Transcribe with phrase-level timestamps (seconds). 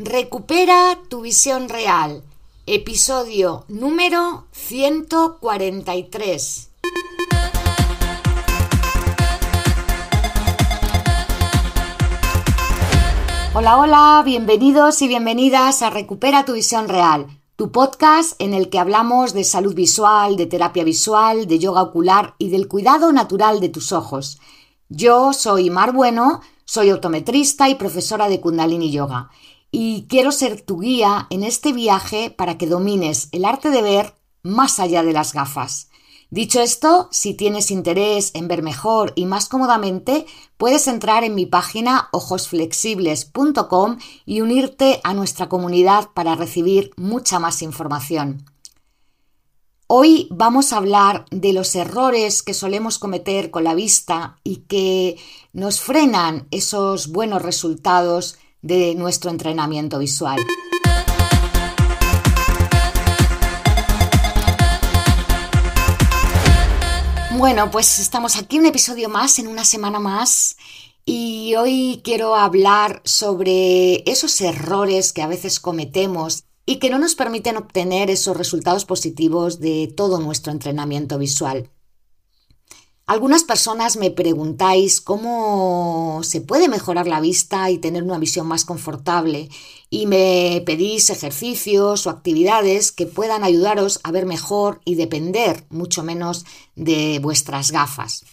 [0.00, 2.22] Recupera tu visión real.
[2.66, 6.70] Episodio número 143.
[13.54, 17.26] Hola, hola, bienvenidos y bienvenidas a Recupera tu visión real,
[17.56, 22.36] tu podcast en el que hablamos de salud visual, de terapia visual, de yoga ocular
[22.38, 24.38] y del cuidado natural de tus ojos.
[24.88, 29.30] Yo soy Mar Bueno, soy optometrista y profesora de Kundalini Yoga
[29.70, 34.14] y quiero ser tu guía en este viaje para que domines el arte de ver
[34.42, 35.88] más allá de las gafas.
[36.30, 40.26] Dicho esto, si tienes interés en ver mejor y más cómodamente,
[40.58, 47.62] puedes entrar en mi página ojosflexibles.com y unirte a nuestra comunidad para recibir mucha más
[47.62, 48.44] información.
[49.86, 55.16] Hoy vamos a hablar de los errores que solemos cometer con la vista y que
[55.54, 60.40] nos frenan esos buenos resultados de nuestro entrenamiento visual.
[67.38, 70.56] Bueno, pues estamos aquí un episodio más, en una semana más,
[71.04, 77.14] y hoy quiero hablar sobre esos errores que a veces cometemos y que no nos
[77.14, 81.70] permiten obtener esos resultados positivos de todo nuestro entrenamiento visual.
[83.08, 88.66] Algunas personas me preguntáis cómo se puede mejorar la vista y tener una visión más
[88.66, 89.48] confortable
[89.88, 96.02] y me pedís ejercicios o actividades que puedan ayudaros a ver mejor y depender mucho
[96.02, 96.44] menos
[96.76, 98.26] de vuestras gafas.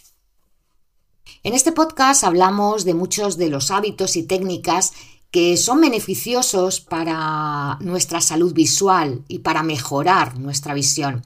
[1.42, 4.92] En este podcast hablamos de muchos de los hábitos y técnicas
[5.30, 11.24] que son beneficiosos para nuestra salud visual y para mejorar nuestra visión.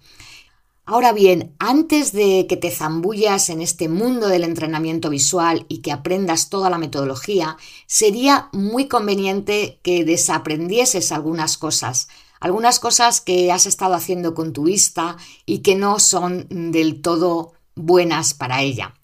[0.92, 5.92] Ahora bien, antes de que te zambullas en este mundo del entrenamiento visual y que
[5.92, 12.08] aprendas toda la metodología, sería muy conveniente que desaprendieses algunas cosas,
[12.40, 15.16] algunas cosas que has estado haciendo con tu vista
[15.46, 18.96] y que no son del todo buenas para ella.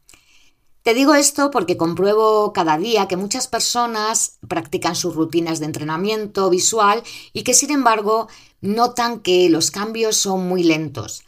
[0.83, 6.51] Te digo esto porque compruebo cada día que muchas personas practican sus rutinas de entrenamiento
[6.51, 8.27] visual y que sin embargo
[8.61, 11.23] notan que los cambios son muy lentos.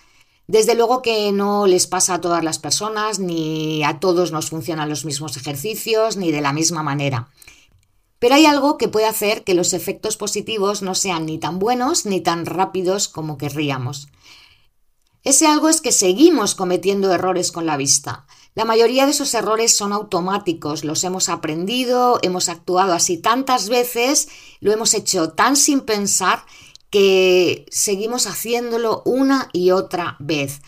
[0.48, 4.88] Desde luego que no les pasa a todas las personas, ni a todos nos funcionan
[4.88, 7.28] los mismos ejercicios, ni de la misma manera.
[8.18, 12.06] Pero hay algo que puede hacer que los efectos positivos no sean ni tan buenos
[12.06, 14.08] ni tan rápidos como querríamos.
[15.22, 18.24] Ese algo es que seguimos cometiendo errores con la vista.
[18.54, 24.28] La mayoría de esos errores son automáticos, los hemos aprendido, hemos actuado así tantas veces,
[24.60, 26.44] lo hemos hecho tan sin pensar
[26.90, 30.60] que seguimos haciéndolo una y otra vez.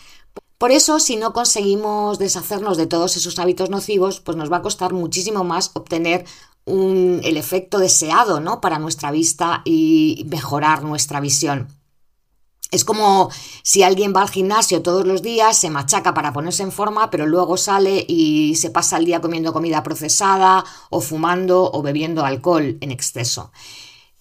[0.57, 4.61] Por eso, si no conseguimos deshacernos de todos esos hábitos nocivos, pues nos va a
[4.61, 6.25] costar muchísimo más obtener
[6.67, 8.61] el efecto deseado ¿no?
[8.61, 11.67] para nuestra vista y mejorar nuestra visión.
[12.69, 13.29] Es como
[13.63, 17.25] si alguien va al gimnasio todos los días, se machaca para ponerse en forma, pero
[17.25, 22.77] luego sale y se pasa el día comiendo comida procesada o fumando o bebiendo alcohol
[22.79, 23.51] en exceso.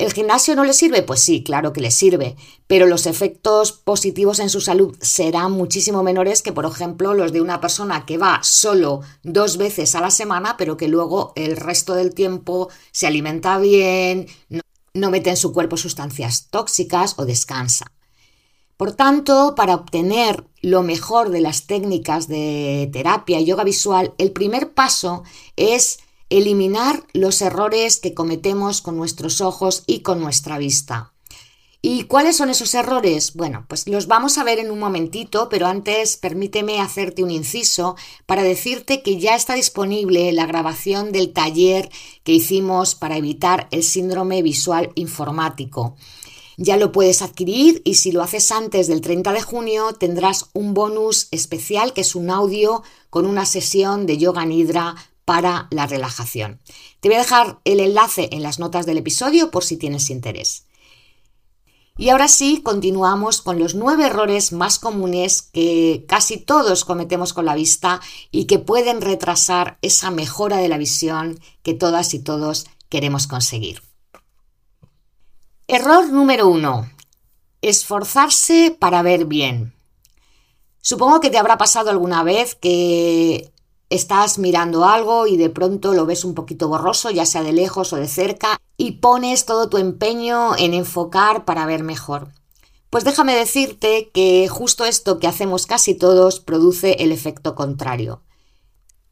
[0.00, 1.02] ¿El gimnasio no le sirve?
[1.02, 2.34] Pues sí, claro que le sirve,
[2.66, 7.42] pero los efectos positivos en su salud serán muchísimo menores que, por ejemplo, los de
[7.42, 11.92] una persona que va solo dos veces a la semana, pero que luego el resto
[11.92, 14.26] del tiempo se alimenta bien,
[14.94, 17.92] no, mete en su cuerpo sustancias tóxicas o descansa.
[18.78, 24.32] Por tanto, para obtener lo mejor de las técnicas de terapia y yoga visual, el
[24.32, 25.24] primer paso
[25.56, 25.98] es
[26.30, 31.12] eliminar los errores que cometemos con nuestros ojos y con nuestra vista.
[31.82, 33.32] ¿Y cuáles son esos errores?
[33.34, 37.96] Bueno, pues los vamos a ver en un momentito, pero antes permíteme hacerte un inciso
[38.26, 41.88] para decirte que ya está disponible la grabación del taller
[42.22, 45.96] que hicimos para evitar el síndrome visual informático.
[46.58, 50.74] Ya lo puedes adquirir y si lo haces antes del 30 de junio tendrás un
[50.74, 54.96] bonus especial que es un audio con una sesión de yoga nidra
[55.30, 56.60] para la relajación.
[56.98, 60.66] Te voy a dejar el enlace en las notas del episodio por si tienes interés.
[61.96, 67.44] Y ahora sí, continuamos con los nueve errores más comunes que casi todos cometemos con
[67.44, 68.00] la vista
[68.32, 73.84] y que pueden retrasar esa mejora de la visión que todas y todos queremos conseguir.
[75.68, 76.90] Error número uno.
[77.62, 79.74] Esforzarse para ver bien.
[80.82, 83.49] Supongo que te habrá pasado alguna vez que
[83.90, 87.92] estás mirando algo y de pronto lo ves un poquito borroso, ya sea de lejos
[87.92, 92.28] o de cerca, y pones todo tu empeño en enfocar para ver mejor.
[92.88, 98.22] Pues déjame decirte que justo esto que hacemos casi todos produce el efecto contrario.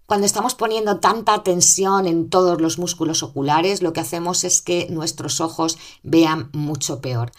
[0.06, 4.86] Cuando estamos poniendo tanta tensión en todos los músculos oculares, lo que hacemos es que
[4.88, 7.30] nuestros ojos vean mucho peor.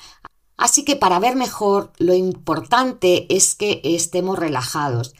[0.55, 5.15] Así que para ver mejor, lo importante es que estemos relajados.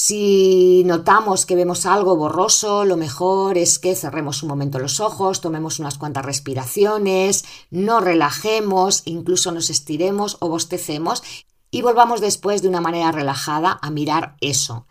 [0.00, 5.40] Si notamos que vemos algo borroso, lo mejor es que cerremos un momento los ojos,
[5.40, 11.24] tomemos unas cuantas respiraciones, no relajemos, incluso nos estiremos o bostecemos
[11.72, 14.86] y volvamos después de una manera relajada a mirar eso.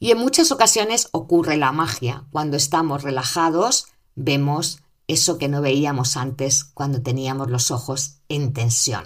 [0.00, 2.24] Y en muchas ocasiones ocurre la magia.
[2.32, 3.86] Cuando estamos relajados,
[4.16, 9.04] vemos eso que no veíamos antes cuando teníamos los ojos en tensión.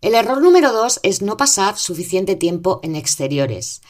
[0.00, 3.82] El error número dos es no pasar suficiente tiempo en exteriores.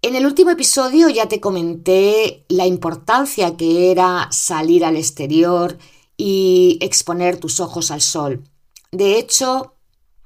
[0.00, 5.78] En el último episodio ya te comenté la importancia que era salir al exterior
[6.16, 8.42] y exponer tus ojos al sol.
[8.90, 9.74] De hecho,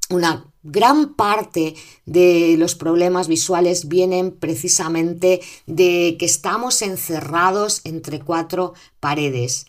[0.08, 1.74] una gran parte
[2.04, 9.66] de los problemas visuales vienen precisamente de que estamos encerrados entre cuatro paredes.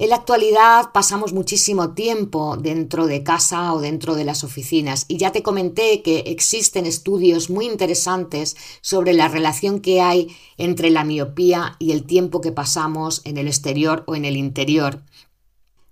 [0.00, 5.18] En la actualidad pasamos muchísimo tiempo dentro de casa o dentro de las oficinas y
[5.18, 11.04] ya te comenté que existen estudios muy interesantes sobre la relación que hay entre la
[11.04, 15.02] miopía y el tiempo que pasamos en el exterior o en el interior.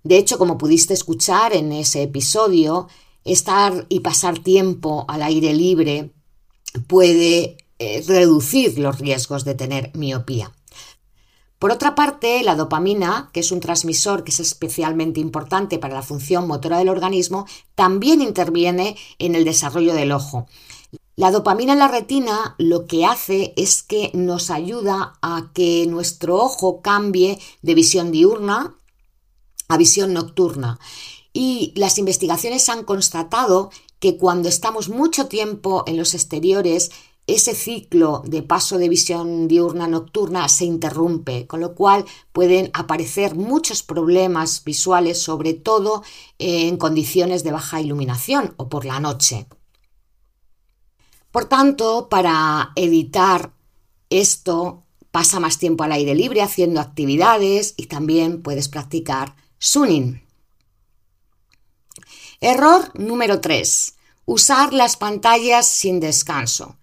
[0.01, 2.87] De hecho, como pudiste escuchar en ese episodio,
[3.25, 6.09] estar y pasar tiempo al aire libre
[6.87, 10.51] puede eh, reducir los riesgos de tener miopía.
[11.59, 16.01] Por otra parte, la dopamina, que es un transmisor que es especialmente importante para la
[16.01, 17.45] función motora del organismo,
[17.75, 20.47] también interviene en el desarrollo del ojo.
[21.17, 26.37] La dopamina en la retina lo que hace es que nos ayuda a que nuestro
[26.37, 28.77] ojo cambie de visión diurna
[29.67, 30.79] a visión nocturna.
[31.33, 33.69] Y las investigaciones han constatado
[33.99, 36.89] que cuando estamos mucho tiempo en los exteriores,
[37.33, 43.35] ese ciclo de paso de visión diurna nocturna se interrumpe, con lo cual pueden aparecer
[43.35, 46.03] muchos problemas visuales, sobre todo
[46.39, 49.47] en condiciones de baja iluminación o por la noche.
[51.31, 53.53] Por tanto, para evitar
[54.09, 60.23] esto, pasa más tiempo al aire libre haciendo actividades y también puedes practicar sunning.
[62.41, 63.95] Error número 3.
[64.25, 66.78] Usar las pantallas sin descanso.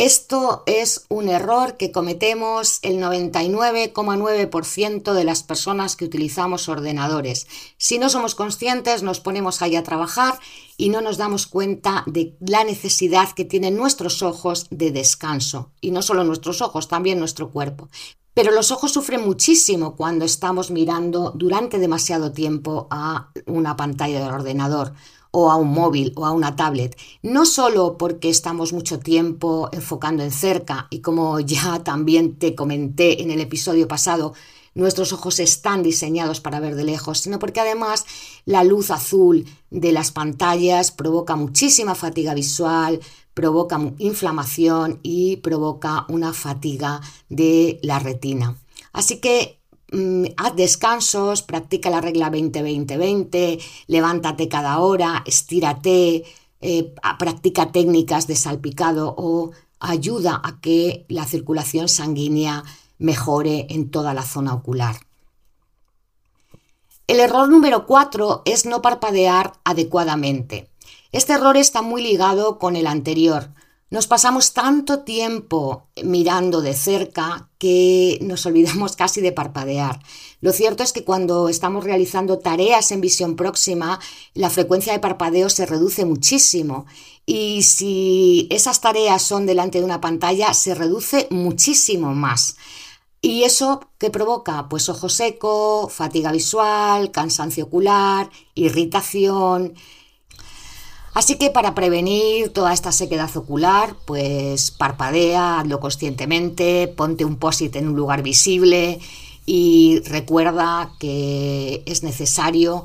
[0.00, 7.46] Esto es un error que cometemos el 99,9% de las personas que utilizamos ordenadores.
[7.76, 10.40] Si no somos conscientes, nos ponemos ahí a trabajar
[10.78, 15.70] y no nos damos cuenta de la necesidad que tienen nuestros ojos de descanso.
[15.82, 17.90] Y no solo nuestros ojos, también nuestro cuerpo.
[18.32, 24.32] Pero los ojos sufren muchísimo cuando estamos mirando durante demasiado tiempo a una pantalla del
[24.32, 24.94] ordenador
[25.30, 30.22] o a un móvil o a una tablet, no solo porque estamos mucho tiempo enfocando
[30.22, 34.34] en cerca y como ya también te comenté en el episodio pasado,
[34.74, 38.06] nuestros ojos están diseñados para ver de lejos, sino porque además
[38.44, 43.00] la luz azul de las pantallas provoca muchísima fatiga visual,
[43.34, 48.56] provoca inflamación y provoca una fatiga de la retina.
[48.92, 49.59] Así que
[49.92, 56.24] Mm, haz descansos, practica la regla 20-20-20, levántate cada hora, estírate,
[56.60, 59.50] eh, practica técnicas de salpicado o
[59.80, 62.62] ayuda a que la circulación sanguínea
[62.98, 64.96] mejore en toda la zona ocular.
[67.08, 70.68] El error número 4 es no parpadear adecuadamente.
[71.10, 73.48] Este error está muy ligado con el anterior.
[73.90, 80.00] Nos pasamos tanto tiempo mirando de cerca que nos olvidamos casi de parpadear.
[80.40, 83.98] Lo cierto es que cuando estamos realizando tareas en visión próxima,
[84.32, 86.86] la frecuencia de parpadeo se reduce muchísimo
[87.26, 92.56] y si esas tareas son delante de una pantalla, se reduce muchísimo más.
[93.20, 94.68] ¿Y eso qué provoca?
[94.68, 99.74] Pues ojo seco, fatiga visual, cansancio ocular, irritación,
[101.12, 107.74] Así que para prevenir toda esta sequedad ocular, pues parpadea, hazlo conscientemente, ponte un posit
[107.76, 109.00] en un lugar visible
[109.44, 112.84] y recuerda que es necesario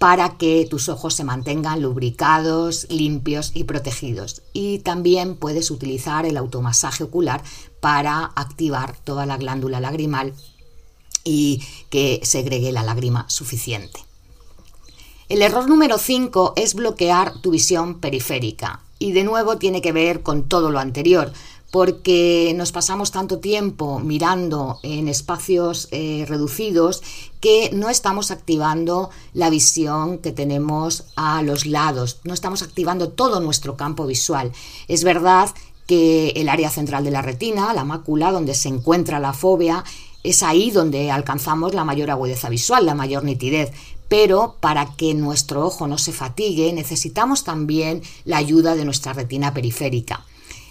[0.00, 4.42] para que tus ojos se mantengan lubricados, limpios y protegidos.
[4.52, 7.42] Y también puedes utilizar el automasaje ocular
[7.80, 10.34] para activar toda la glándula lagrimal
[11.22, 14.09] y que segregue la lágrima suficiente.
[15.30, 18.80] El error número 5 es bloquear tu visión periférica.
[18.98, 21.32] Y de nuevo tiene que ver con todo lo anterior,
[21.70, 27.04] porque nos pasamos tanto tiempo mirando en espacios eh, reducidos
[27.38, 33.38] que no estamos activando la visión que tenemos a los lados, no estamos activando todo
[33.38, 34.50] nuestro campo visual.
[34.88, 35.50] Es verdad
[35.86, 39.84] que el área central de la retina, la mácula, donde se encuentra la fobia,
[40.24, 43.70] es ahí donde alcanzamos la mayor agudeza visual, la mayor nitidez.
[44.10, 49.54] Pero para que nuestro ojo no se fatigue, necesitamos también la ayuda de nuestra retina
[49.54, 50.26] periférica.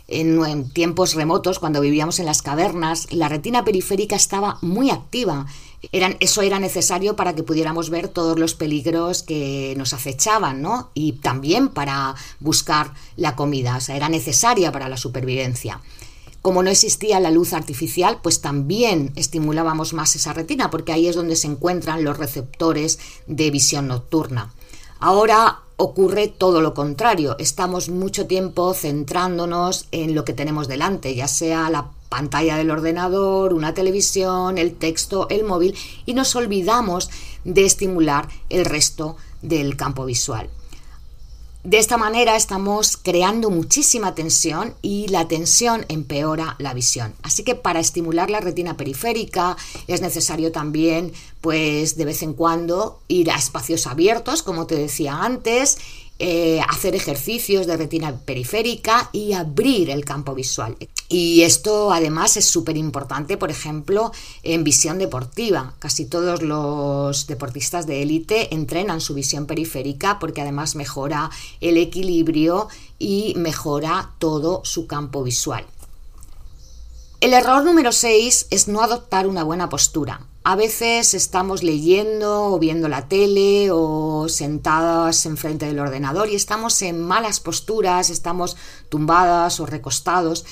[0.09, 5.45] En, tiempos remotos, cuando vivíamos en las cavernas, la retina periférica estaba muy activa.
[6.19, 10.89] eso era necesario para que pudiéramos ver todos los peligros que nos acechaban, ¿no?
[10.93, 15.79] Y también para buscar la comida, o sea, era necesaria para la supervivencia.
[16.41, 21.15] Como no existía la luz artificial, pues también estimulábamos más esa retina, porque ahí es
[21.15, 24.53] donde se encuentran los receptores de visión nocturna.
[24.99, 31.27] Ahora ocurre todo lo contrario, estamos mucho tiempo centrándonos en lo que tenemos delante, ya
[31.27, 37.09] sea la pantalla del ordenador, una televisión, el texto, el móvil, y nos olvidamos
[37.45, 40.49] de estimular el resto del campo visual.
[41.63, 47.13] De esta manera estamos creando muchísima tensión y la tensión empeora la visión.
[47.21, 51.11] Así que para estimular la retina periférica es necesario también,
[51.41, 55.79] pues de vez en cuando, ir a espacios abiertos, como te decía antes,
[56.21, 60.75] eh, hacer ejercicios de retina periférica y abrir el campo visual.
[61.07, 64.11] Y esto además es súper importante, por ejemplo,
[64.43, 65.75] en visión deportiva.
[65.79, 72.67] Casi todos los deportistas de élite entrenan su visión periférica porque además mejora el equilibrio
[72.99, 75.65] y mejora todo su campo visual.
[77.21, 80.28] El error número 6 es no adoptar una buena postura.
[80.49, 86.81] A veces estamos leyendo o viendo la tele o sentadas enfrente del ordenador y estamos
[86.81, 88.57] en malas posturas, estamos
[88.89, 90.45] tumbadas o recostados.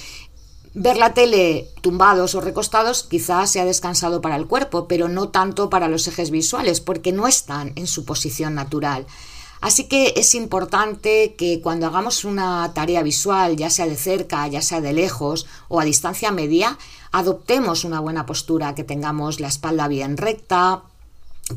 [0.76, 5.72] Ver la tele tumbados o recostados quizás sea descansado para el cuerpo, pero no tanto
[5.72, 9.08] para los ejes visuales, porque no están en su posición natural.
[9.60, 14.62] Así que es importante que cuando hagamos una tarea visual, ya sea de cerca, ya
[14.62, 16.78] sea de lejos o a distancia media,
[17.12, 20.84] adoptemos una buena postura, que tengamos la espalda bien recta,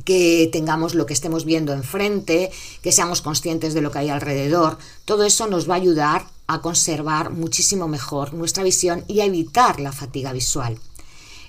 [0.04, 2.50] que tengamos lo que estemos viendo enfrente,
[2.82, 4.78] que seamos conscientes de lo que hay alrededor.
[5.04, 9.80] Todo eso nos va a ayudar a conservar muchísimo mejor nuestra visión y a evitar
[9.80, 10.78] la fatiga visual.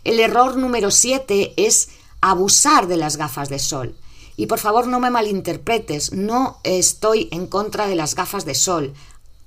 [0.04, 1.90] El error número 7 es
[2.22, 3.96] abusar de las gafas de sol.
[4.38, 8.94] Y por favor no me malinterpretes, no estoy en contra de las gafas de sol.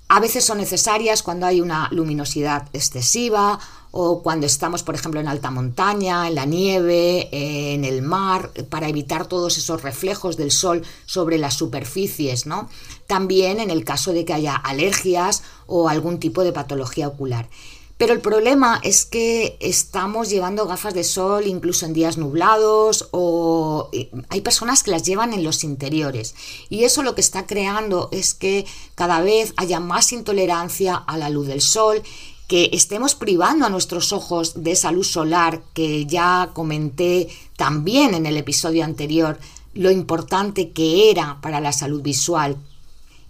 [0.09, 3.59] A veces son necesarias cuando hay una luminosidad excesiva
[3.91, 8.89] o cuando estamos, por ejemplo, en alta montaña, en la nieve, en el mar, para
[8.89, 12.69] evitar todos esos reflejos del sol sobre las superficies, ¿no?
[13.07, 17.49] También en el caso de que haya alergias o algún tipo de patología ocular.
[18.05, 23.89] Pero el problema es que estamos llevando gafas de sol incluso en días nublados o
[23.95, 26.35] eh, hay personas que las llevan en los interiores
[26.69, 31.31] y eso lo que está creando es que cada vez haya más intolerancia a la
[31.31, 32.03] luz del sol
[32.47, 38.27] que estemos privando a nuestros ojos de esa luz solar que ya comenté también en
[38.27, 39.39] el episodio anterior
[39.73, 42.59] lo importante que era para la salud visual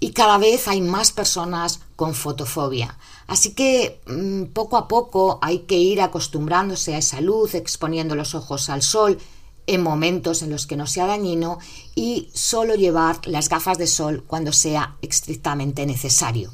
[0.01, 2.99] y cada vez hay más personas con fotofobia.
[3.27, 8.35] Así que mm, poco a poco hay que ir acostumbrándose a esa luz, exponiendo los
[8.35, 9.19] ojos al sol
[9.67, 11.59] en momentos en los que no sea dañino
[11.95, 16.53] y solo llevar las gafas de sol cuando sea estrictamente necesario.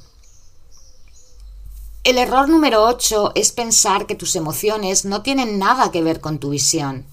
[2.05, 6.39] El error número 8 es pensar que tus emociones no tienen nada que ver con
[6.39, 7.05] tu visión.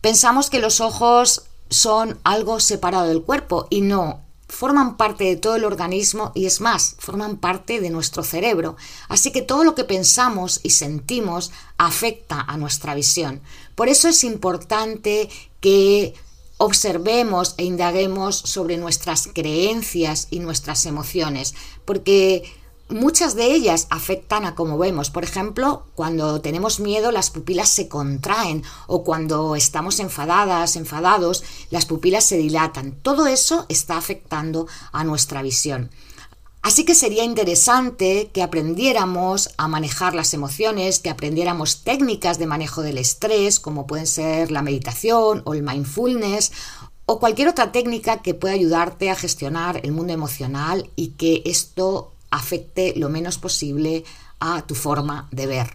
[0.00, 5.56] Pensamos que los ojos son algo separado del cuerpo y no, forman parte de todo
[5.56, 8.76] el organismo y es más, forman parte de nuestro cerebro.
[9.08, 13.40] Así que todo lo que pensamos y sentimos afecta a nuestra visión.
[13.74, 15.28] Por eso es importante
[15.60, 16.14] que
[16.58, 22.44] observemos e indaguemos sobre nuestras creencias y nuestras emociones, porque
[22.88, 25.10] Muchas de ellas afectan a cómo vemos.
[25.10, 31.84] Por ejemplo, cuando tenemos miedo las pupilas se contraen o cuando estamos enfadadas, enfadados, las
[31.84, 32.92] pupilas se dilatan.
[32.92, 35.90] Todo eso está afectando a nuestra visión.
[36.62, 42.82] Así que sería interesante que aprendiéramos a manejar las emociones, que aprendiéramos técnicas de manejo
[42.82, 46.52] del estrés, como pueden ser la meditación o el mindfulness,
[47.04, 52.12] o cualquier otra técnica que pueda ayudarte a gestionar el mundo emocional y que esto
[52.30, 54.04] afecte lo menos posible
[54.40, 55.74] a tu forma de ver.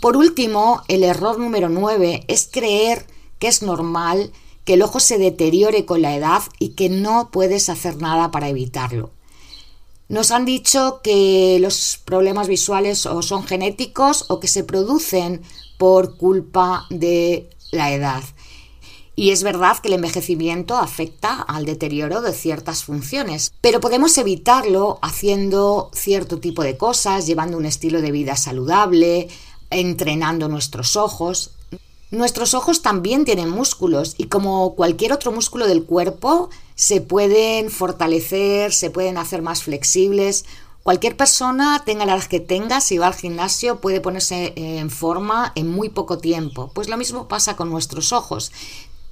[0.00, 3.06] Por último, el error número 9 es creer
[3.38, 4.32] que es normal
[4.64, 8.48] que el ojo se deteriore con la edad y que no puedes hacer nada para
[8.48, 9.10] evitarlo.
[10.08, 15.42] Nos han dicho que los problemas visuales o son genéticos o que se producen
[15.78, 18.22] por culpa de la edad.
[19.18, 24.98] Y es verdad que el envejecimiento afecta al deterioro de ciertas funciones, pero podemos evitarlo
[25.00, 29.28] haciendo cierto tipo de cosas, llevando un estilo de vida saludable,
[29.70, 31.52] entrenando nuestros ojos.
[32.10, 38.74] Nuestros ojos también tienen músculos y como cualquier otro músculo del cuerpo, se pueden fortalecer,
[38.74, 40.44] se pueden hacer más flexibles.
[40.82, 45.52] Cualquier persona, tenga la edad que tenga, si va al gimnasio, puede ponerse en forma
[45.56, 46.70] en muy poco tiempo.
[46.74, 48.52] Pues lo mismo pasa con nuestros ojos.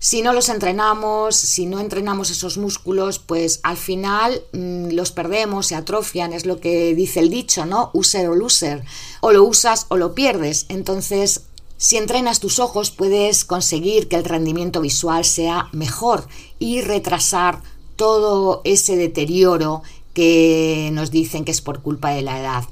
[0.04, 5.68] Si no los entrenamos, si no entrenamos esos músculos, pues al final mm, los perdemos,
[5.68, 7.88] se atrofian, es lo que dice el dicho, ¿no?
[7.94, 8.84] User o loser.
[9.22, 10.66] O lo usas o lo pierdes.
[10.68, 11.46] Entonces,
[11.78, 17.62] si entrenas tus ojos, puedes conseguir que el rendimiento visual sea mejor y retrasar
[17.96, 19.82] todo ese deterioro
[20.12, 22.64] que nos dicen que es por culpa de la edad.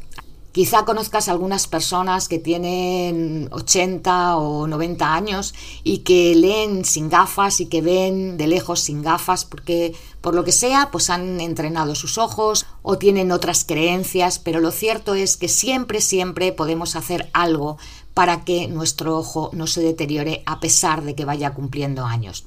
[0.52, 7.60] Quizá conozcas algunas personas que tienen 80 o 90 años y que leen sin gafas
[7.60, 11.94] y que ven de lejos sin gafas porque por lo que sea pues han entrenado
[11.94, 17.30] sus ojos o tienen otras creencias, pero lo cierto es que siempre siempre podemos hacer
[17.32, 17.78] algo
[18.12, 22.44] para que nuestro ojo no se deteriore a pesar de que vaya cumpliendo años.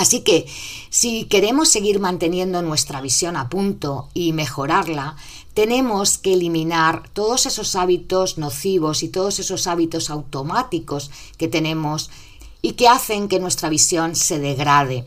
[0.00, 0.46] Así que
[0.88, 5.16] si queremos seguir manteniendo nuestra visión a punto y mejorarla,
[5.52, 12.08] tenemos que eliminar todos esos hábitos nocivos y todos esos hábitos automáticos que tenemos
[12.62, 15.06] y que hacen que nuestra visión se degrade.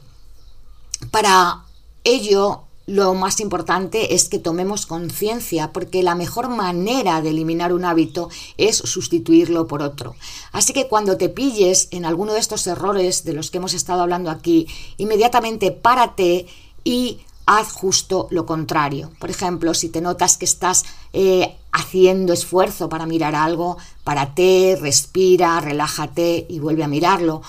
[1.09, 1.65] Para
[2.03, 7.85] ello lo más importante es que tomemos conciencia, porque la mejor manera de eliminar un
[7.85, 10.15] hábito es sustituirlo por otro.
[10.51, 14.01] Así que cuando te pilles en alguno de estos errores de los que hemos estado
[14.01, 16.47] hablando aquí, inmediatamente párate
[16.83, 19.11] y haz justo lo contrario.
[19.19, 25.59] Por ejemplo, si te notas que estás eh, haciendo esfuerzo para mirar algo, párate, respira,
[25.61, 27.41] relájate y vuelve a mirarlo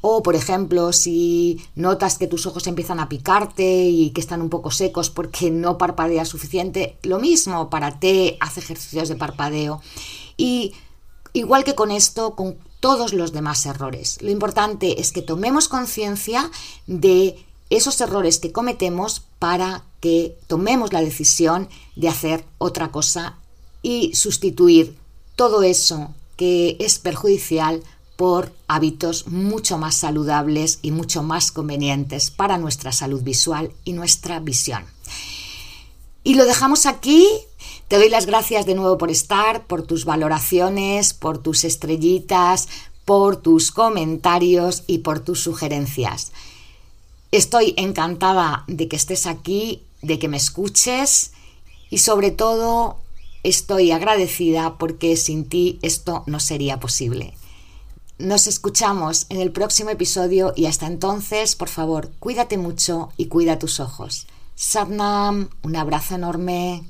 [0.00, 4.48] o, por ejemplo, si notas que tus ojos empiezan a picarte y que están un
[4.48, 9.82] poco secos porque no parpadeas suficiente, lo mismo, para te haz ejercicios de parpadeo.
[10.36, 10.72] Y
[11.32, 14.18] igual que con esto, con todos los demás errores.
[14.22, 16.50] Lo importante es que tomemos conciencia
[16.86, 23.38] de esos errores que cometemos para que tomemos la decisión de hacer otra cosa
[23.82, 24.96] y sustituir
[25.36, 27.82] todo eso que es perjudicial
[28.20, 34.40] por hábitos mucho más saludables y mucho más convenientes para nuestra salud visual y nuestra
[34.40, 34.84] visión.
[36.22, 37.26] Y lo dejamos aquí.
[37.88, 42.68] Te doy las gracias de nuevo por estar, por tus valoraciones, por tus estrellitas,
[43.06, 46.32] por tus comentarios y por tus sugerencias.
[47.32, 51.32] Estoy encantada de que estés aquí, de que me escuches
[51.88, 52.98] y sobre todo
[53.44, 57.39] estoy agradecida porque sin ti esto no sería posible.
[58.20, 63.58] Nos escuchamos en el próximo episodio y hasta entonces, por favor, cuídate mucho y cuida
[63.58, 64.26] tus ojos.
[64.54, 66.84] Sadnam, un abrazo enorme.